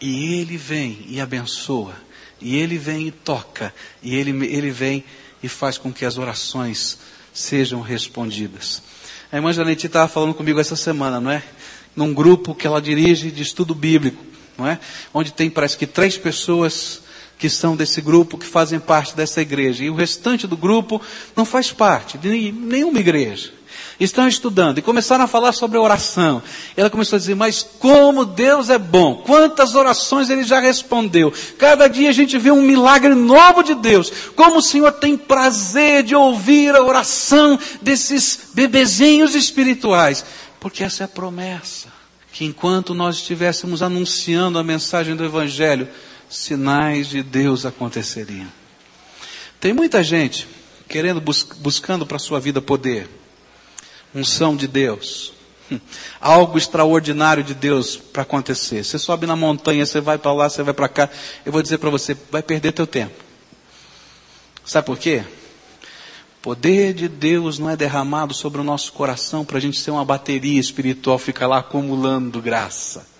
[0.00, 1.94] E Ele vem e abençoa.
[2.40, 3.72] E Ele vem e toca.
[4.02, 5.04] E Ele, ele vem
[5.40, 6.98] e faz com que as orações
[7.32, 8.82] sejam respondidas.
[9.30, 11.44] A irmã Janete estava falando comigo essa semana, não é?
[11.94, 14.24] Num grupo que ela dirige de estudo bíblico,
[14.56, 14.80] não é?
[15.14, 17.02] Onde tem parece que três pessoas
[17.38, 19.84] que são desse grupo, que fazem parte dessa igreja.
[19.84, 21.00] E o restante do grupo
[21.36, 23.52] não faz parte de nenhuma igreja.
[24.00, 26.40] Estão estudando e começaram a falar sobre oração.
[26.76, 31.32] Ela começou a dizer, mas como Deus é bom, quantas orações Ele já respondeu.
[31.58, 34.12] Cada dia a gente vê um milagre novo de Deus.
[34.36, 40.24] Como o Senhor tem prazer de ouvir a oração desses bebezinhos espirituais.
[40.60, 41.88] Porque essa é a promessa.
[42.32, 45.88] Que enquanto nós estivéssemos anunciando a mensagem do Evangelho,
[46.28, 48.48] sinais de Deus aconteceriam.
[49.60, 50.46] Tem muita gente
[50.88, 53.08] querendo bus buscando para sua vida poder,
[54.14, 55.32] unção de Deus,
[56.20, 58.84] algo extraordinário de Deus para acontecer.
[58.84, 61.10] Você sobe na montanha, você vai para lá, você vai para cá.
[61.44, 63.24] Eu vou dizer para você, vai perder teu tempo.
[64.64, 65.24] Sabe por quê?
[66.40, 70.04] Poder de Deus não é derramado sobre o nosso coração para a gente ser uma
[70.04, 73.17] bateria espiritual, ficar lá acumulando graça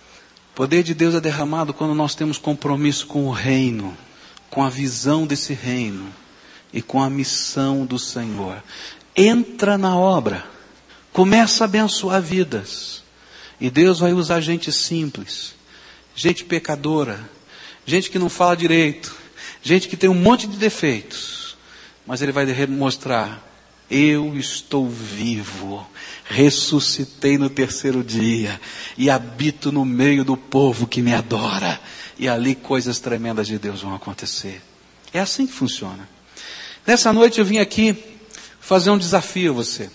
[0.58, 3.96] poder de Deus é derramado quando nós temos compromisso com o reino,
[4.50, 6.12] com a visão desse reino
[6.72, 8.60] e com a missão do Senhor.
[9.14, 10.44] Entra na obra,
[11.12, 13.04] começa a abençoar vidas.
[13.60, 15.54] E Deus vai usar gente simples,
[16.12, 17.20] gente pecadora,
[17.86, 19.14] gente que não fala direito,
[19.62, 21.56] gente que tem um monte de defeitos,
[22.04, 23.47] mas Ele vai mostrar:
[23.90, 25.86] eu estou vivo,
[26.24, 28.60] ressuscitei no terceiro dia
[28.96, 31.80] e habito no meio do povo que me adora.
[32.18, 34.60] E ali coisas tremendas de Deus vão acontecer.
[35.12, 36.08] É assim que funciona.
[36.86, 37.96] Nessa noite eu vim aqui
[38.60, 39.90] fazer um desafio a você.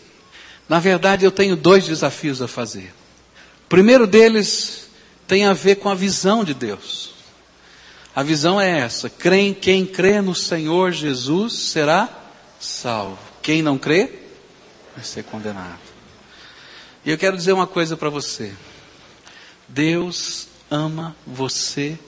[0.67, 2.93] Na verdade, eu tenho dois desafios a fazer.
[3.65, 4.87] O primeiro deles
[5.27, 7.11] tem a ver com a visão de Deus.
[8.15, 12.09] A visão é essa: quem, quem crê no Senhor Jesus será
[12.59, 13.32] salvo.
[13.43, 14.09] Quem não crê
[14.95, 15.79] vai ser condenado.
[17.05, 18.53] E eu quero dizer uma coisa para você.
[19.67, 21.99] Deus ama você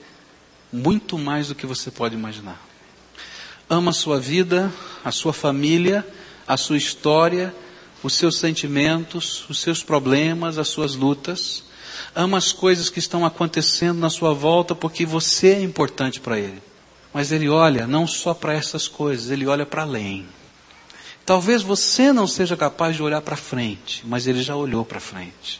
[0.71, 2.59] muito mais do que você pode imaginar.
[3.69, 4.71] Ama a sua vida,
[5.03, 6.07] a sua família,
[6.47, 7.53] a sua história,
[8.01, 11.65] os seus sentimentos, os seus problemas, as suas lutas.
[12.15, 16.63] Ama as coisas que estão acontecendo na sua volta porque você é importante para Ele.
[17.13, 20.25] Mas Ele olha não só para essas coisas, Ele olha para além.
[21.25, 25.59] Talvez você não seja capaz de olhar para frente, mas Ele já olhou para frente.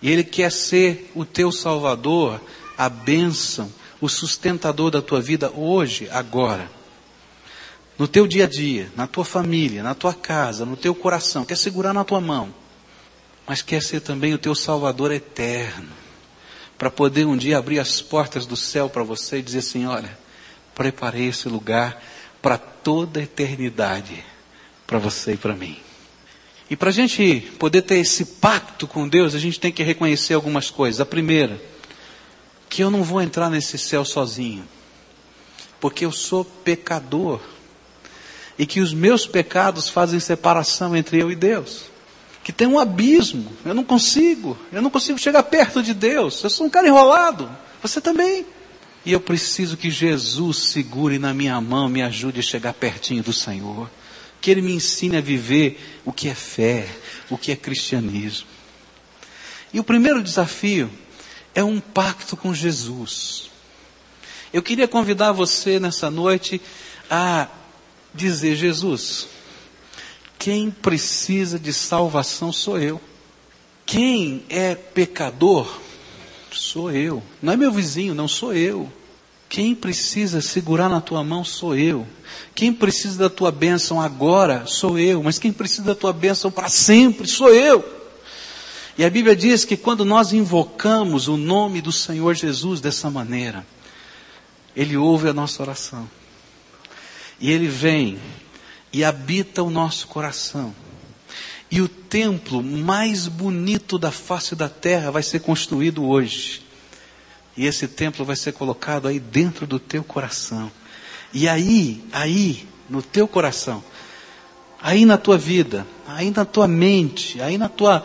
[0.00, 2.40] E Ele quer ser o teu Salvador,
[2.76, 6.70] a bênção, o sustentador da tua vida hoje, agora.
[7.98, 11.44] No teu dia a dia, na tua família, na tua casa, no teu coração.
[11.44, 12.52] Quer segurar na tua mão.
[13.46, 15.92] Mas quer ser também o teu Salvador eterno.
[16.78, 20.18] Para poder um dia abrir as portas do céu para você e dizer assim: olha,
[20.74, 22.02] preparei esse lugar
[22.42, 24.24] para toda a eternidade.
[24.86, 25.76] Para você e para mim.
[26.68, 30.34] E para a gente poder ter esse pacto com Deus, a gente tem que reconhecer
[30.34, 31.00] algumas coisas.
[31.00, 31.60] A primeira,
[32.68, 34.66] que eu não vou entrar nesse céu sozinho,
[35.78, 37.40] porque eu sou pecador,
[38.58, 41.84] e que os meus pecados fazem separação entre eu e Deus.
[42.42, 46.50] Que tem um abismo, eu não consigo, eu não consigo chegar perto de Deus, eu
[46.50, 47.50] sou um cara enrolado,
[47.82, 48.46] você também.
[49.04, 53.32] E eu preciso que Jesus segure na minha mão, me ajude a chegar pertinho do
[53.32, 53.90] Senhor
[54.44, 56.86] que Ele me ensine a viver o que é fé,
[57.30, 58.46] o que é cristianismo.
[59.72, 60.90] E o primeiro desafio
[61.54, 63.48] é um pacto com Jesus.
[64.52, 66.60] Eu queria convidar você nessa noite
[67.10, 67.48] a
[68.14, 69.28] dizer: Jesus,
[70.38, 73.00] quem precisa de salvação sou eu.
[73.86, 75.80] Quem é pecador
[76.52, 77.22] sou eu.
[77.40, 78.92] Não é meu vizinho, não sou eu.
[79.48, 82.06] Quem precisa segurar na tua mão sou eu.
[82.54, 85.22] Quem precisa da tua bênção agora sou eu.
[85.22, 87.84] Mas quem precisa da tua bênção para sempre sou eu.
[88.96, 93.66] E a Bíblia diz que quando nós invocamos o nome do Senhor Jesus dessa maneira,
[94.74, 96.08] Ele ouve a nossa oração.
[97.40, 98.18] E Ele vem
[98.92, 100.74] e habita o nosso coração.
[101.70, 106.63] E o templo mais bonito da face da terra vai ser construído hoje.
[107.56, 110.70] E esse templo vai ser colocado aí dentro do teu coração.
[111.32, 113.82] E aí, aí, no teu coração,
[114.80, 118.04] aí na tua vida, aí na tua mente, aí na tua,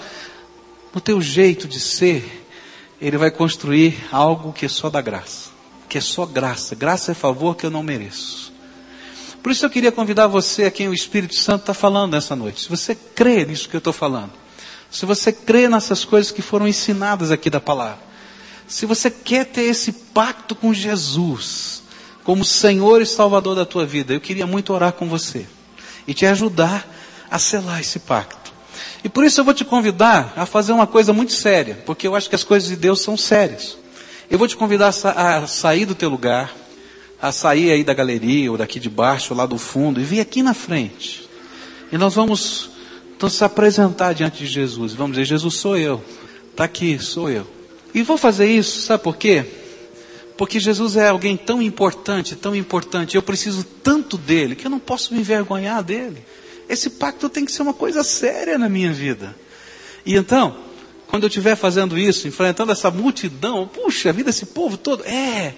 [0.94, 2.46] no teu jeito de ser,
[3.02, 5.50] ele vai construir algo que é só da graça.
[5.88, 6.76] Que é só graça.
[6.76, 8.54] Graça é favor que eu não mereço.
[9.42, 12.62] Por isso eu queria convidar você a quem o Espírito Santo está falando nessa noite.
[12.62, 14.32] Se você crê nisso que eu estou falando,
[14.92, 18.09] se você crê nessas coisas que foram ensinadas aqui da palavra,
[18.70, 21.82] se você quer ter esse pacto com Jesus,
[22.24, 25.48] como Senhor e Salvador da tua vida, eu queria muito orar com você
[26.08, 26.88] e te ajudar
[27.32, 28.54] a selar esse pacto.
[29.04, 32.16] E por isso eu vou te convidar a fazer uma coisa muito séria, porque eu
[32.16, 33.76] acho que as coisas de Deus são sérias.
[34.30, 36.54] Eu vou te convidar a sair do teu lugar,
[37.20, 40.20] a sair aí da galeria, ou daqui de baixo, ou lá do fundo, e vir
[40.20, 41.28] aqui na frente.
[41.92, 42.70] E nós vamos
[43.18, 44.94] então, se apresentar diante de Jesus.
[44.94, 46.04] Vamos dizer, Jesus sou eu.
[46.52, 47.59] Está aqui, sou eu.
[47.94, 49.46] E vou fazer isso, sabe por quê?
[50.38, 54.80] Porque Jesus é alguém tão importante, tão importante, eu preciso tanto dele, que eu não
[54.80, 56.24] posso me envergonhar dele.
[56.70, 59.36] Esse pacto tem que ser uma coisa séria na minha vida.
[60.06, 60.56] E então,
[61.08, 65.56] quando eu estiver fazendo isso, enfrentando essa multidão, puxa, a vida desse povo todo, é,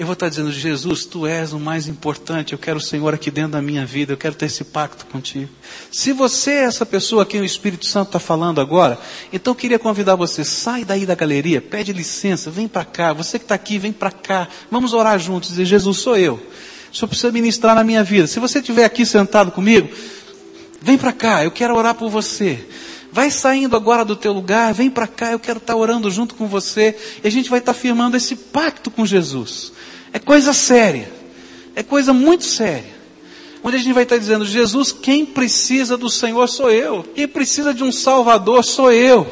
[0.00, 3.30] eu vou estar dizendo, Jesus, tu és o mais importante, eu quero o Senhor aqui
[3.30, 5.50] dentro da minha vida, eu quero ter esse pacto contigo.
[5.92, 8.98] Se você é essa pessoa a quem o Espírito Santo está falando agora,
[9.30, 13.38] então eu queria convidar você, sai daí da galeria, pede licença, vem para cá, você
[13.38, 16.40] que está aqui, vem para cá, vamos orar juntos, dizer, Jesus, sou eu.
[16.90, 18.26] O Senhor precisa ministrar na minha vida.
[18.26, 19.86] Se você estiver aqui sentado comigo,
[20.80, 22.66] vem para cá, eu quero orar por você.
[23.12, 26.34] Vai saindo agora do teu lugar, vem para cá, eu quero estar tá orando junto
[26.34, 26.96] com você.
[27.22, 29.72] E a gente vai estar tá firmando esse pacto com Jesus.
[30.12, 31.10] É coisa séria.
[31.74, 33.00] É coisa muito séria.
[33.62, 37.04] Onde a gente vai estar dizendo, Jesus, quem precisa do Senhor sou eu.
[37.14, 39.26] Quem precisa de um Salvador sou eu.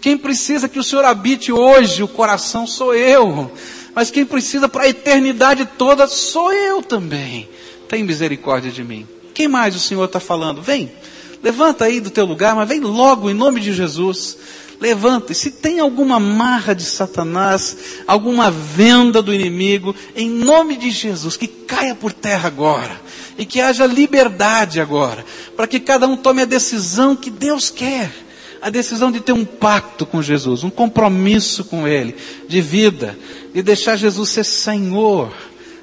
[0.00, 3.50] Quem precisa que o Senhor habite hoje o coração sou eu.
[3.94, 7.48] Mas quem precisa para a eternidade toda sou eu também.
[7.88, 9.06] Tem misericórdia de mim.
[9.32, 10.60] Quem mais o Senhor está falando?
[10.60, 10.92] Vem,
[11.42, 14.36] levanta aí do teu lugar, mas vem logo em nome de Jesus
[14.80, 15.34] levanta.
[15.34, 21.46] Se tem alguma marra de Satanás, alguma venda do inimigo, em nome de Jesus, que
[21.46, 23.00] caia por terra agora.
[23.38, 25.24] E que haja liberdade agora.
[25.56, 28.10] Para que cada um tome a decisão que Deus quer.
[28.62, 32.16] a decisão de ter um pacto com Jesus, um compromisso com Ele,
[32.48, 33.16] de vida,
[33.54, 35.30] de deixar Jesus ser Senhor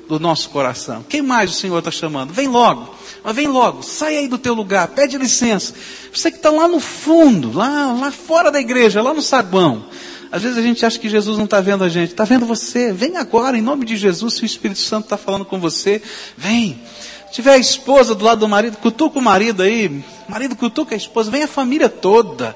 [0.08, 1.04] do nosso coração.
[1.08, 2.34] Quem mais o Senhor está chamando?
[2.34, 2.93] Vem logo,
[3.24, 5.74] mas vem logo, sai aí do teu lugar, pede licença.
[6.14, 9.86] Você que está lá no fundo, lá, lá fora da igreja, lá no saguão.
[10.32, 12.91] Às vezes a gente acha que Jesus não está vendo a gente, está vendo você.
[12.91, 16.01] Vem agora, em nome de Jesus, se o Espírito Santo está falando com você,
[16.36, 16.82] vem.
[17.28, 20.97] Se tiver a esposa do lado do marido, cutuca o marido aí, marido cutuca a
[20.97, 22.56] esposa, vem a família toda.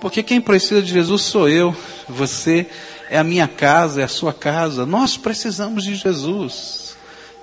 [0.00, 1.76] Porque quem precisa de Jesus sou eu,
[2.08, 2.66] você,
[3.12, 4.86] é a minha casa, é a sua casa.
[4.86, 6.96] Nós precisamos de Jesus.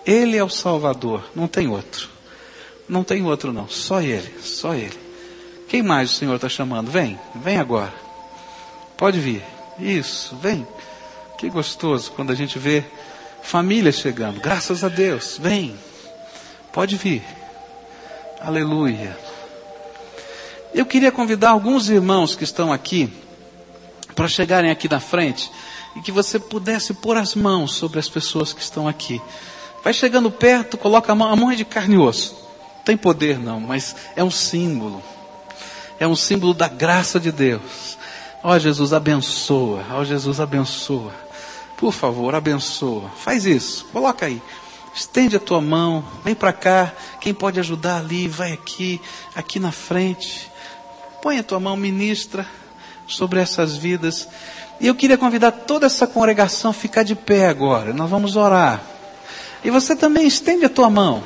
[0.03, 2.09] Ele é o Salvador, não tem outro.
[2.87, 4.97] Não tem outro não, só Ele, só Ele.
[5.67, 6.89] Quem mais o Senhor está chamando?
[6.89, 7.93] Vem, vem agora.
[8.97, 9.43] Pode vir.
[9.77, 10.65] Isso, vem.
[11.37, 12.83] Que gostoso quando a gente vê
[13.43, 14.41] família chegando.
[14.41, 15.37] Graças a Deus.
[15.39, 15.75] Vem.
[16.73, 17.21] Pode vir.
[18.41, 19.15] Aleluia.
[20.73, 23.13] Eu queria convidar alguns irmãos que estão aqui
[24.19, 25.49] para chegarem aqui na frente
[25.95, 29.21] e que você pudesse pôr as mãos sobre as pessoas que estão aqui.
[29.81, 32.35] Vai chegando perto, coloca a mão, a mão é de carne e osso.
[32.79, 35.01] Não tem poder não, mas é um símbolo.
[35.97, 37.97] É um símbolo da graça de Deus.
[38.43, 39.85] Ó oh, Jesus, abençoa.
[39.89, 41.13] Ó oh, Jesus, abençoa.
[41.77, 43.09] Por favor, abençoa.
[43.23, 43.85] Faz isso.
[43.85, 44.41] Coloca aí.
[44.93, 46.03] Estende a tua mão.
[46.25, 46.91] Vem para cá.
[47.21, 48.99] Quem pode ajudar ali, vai aqui,
[49.33, 50.51] aqui na frente.
[51.21, 52.45] Põe a tua mão, ministra
[53.09, 54.27] sobre essas vidas.
[54.79, 57.93] E eu queria convidar toda essa congregação a ficar de pé agora.
[57.93, 58.81] Nós vamos orar.
[59.63, 61.23] E você também estende a tua mão.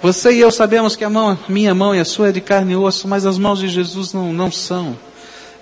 [0.00, 2.74] Você e eu sabemos que a mão, minha mão e a sua é de carne
[2.74, 4.96] e osso, mas as mãos de Jesus não, não são.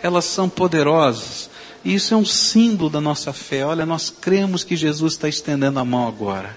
[0.03, 1.49] Elas são poderosas.
[1.85, 3.65] E isso é um símbolo da nossa fé.
[3.65, 6.57] Olha, nós cremos que Jesus está estendendo a mão agora.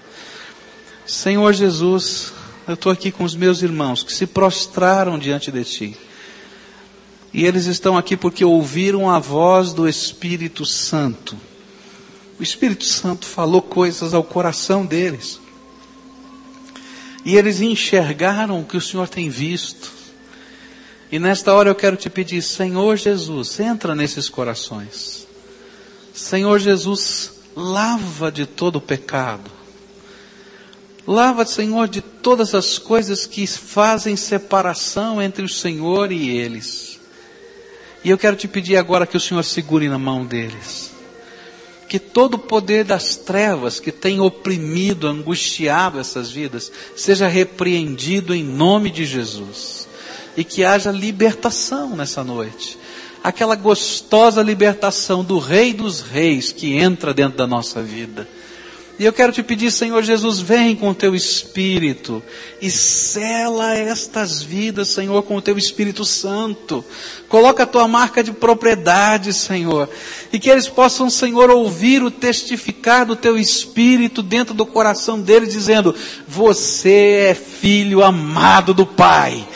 [1.06, 2.32] Senhor Jesus,
[2.66, 5.96] eu estou aqui com os meus irmãos que se prostraram diante de Ti.
[7.32, 11.36] E eles estão aqui porque ouviram a voz do Espírito Santo.
[12.38, 15.40] O Espírito Santo falou coisas ao coração deles.
[17.24, 19.90] E eles enxergaram o que o Senhor tem visto.
[21.10, 25.26] E nesta hora eu quero te pedir, Senhor Jesus, entra nesses corações.
[26.14, 29.50] Senhor Jesus, lava de todo o pecado.
[31.06, 36.85] Lava, Senhor, de todas as coisas que fazem separação entre o Senhor e eles.
[38.06, 40.92] E eu quero te pedir agora que o Senhor segure na mão deles.
[41.88, 48.44] Que todo o poder das trevas que tem oprimido, angustiado essas vidas, seja repreendido em
[48.44, 49.88] nome de Jesus.
[50.36, 52.78] E que haja libertação nessa noite.
[53.24, 58.28] Aquela gostosa libertação do Rei dos Reis que entra dentro da nossa vida
[58.98, 62.22] e eu quero te pedir, Senhor Jesus, vem com o teu Espírito
[62.62, 66.82] e sela estas vidas, Senhor, com o teu Espírito Santo.
[67.28, 69.86] Coloca a tua marca de propriedade, Senhor.
[70.32, 75.52] E que eles possam, Senhor, ouvir o testificar do teu Espírito dentro do coração deles,
[75.52, 75.94] dizendo:
[76.26, 79.46] Você é filho amado do Pai.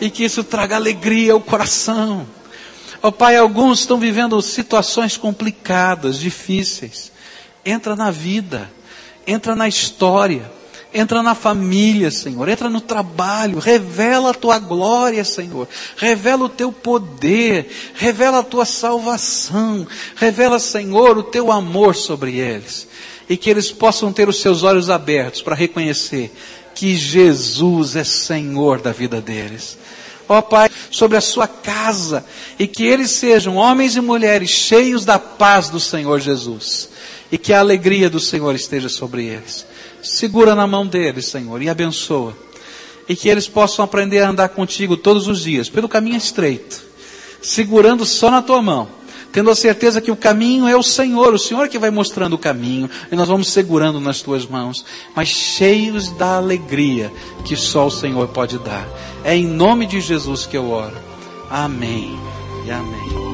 [0.00, 2.26] E que isso traga alegria ao coração.
[3.02, 7.12] Ó oh, Pai, alguns estão vivendo situações complicadas, difíceis.
[7.62, 8.70] Entra na vida
[9.26, 10.50] entra na história,
[10.94, 16.72] entra na família, Senhor, entra no trabalho, revela a tua glória, Senhor, revela o teu
[16.72, 22.88] poder, revela a tua salvação, revela, Senhor, o teu amor sobre eles,
[23.28, 26.32] e que eles possam ter os seus olhos abertos para reconhecer
[26.74, 29.78] que Jesus é Senhor da vida deles.
[30.28, 32.24] Ó Pai, sobre a sua casa,
[32.58, 36.95] e que eles sejam homens e mulheres cheios da paz do Senhor Jesus
[37.30, 39.66] e que a alegria do Senhor esteja sobre eles.
[40.02, 42.36] Segura na mão deles, Senhor, e abençoa.
[43.08, 46.82] E que eles possam aprender a andar contigo todos os dias, pelo caminho estreito,
[47.40, 48.88] segurando só na tua mão,
[49.32, 52.38] tendo a certeza que o caminho é o Senhor, o Senhor que vai mostrando o
[52.38, 57.12] caminho, e nós vamos segurando nas tuas mãos, mas cheios da alegria
[57.44, 58.88] que só o Senhor pode dar.
[59.22, 60.96] É em nome de Jesus que eu oro.
[61.48, 62.18] Amém
[62.66, 63.26] e amém.